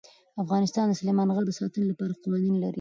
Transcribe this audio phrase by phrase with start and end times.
[0.43, 2.69] افغانستان د سلیمان غر د ساتنې لپاره قوانین لري.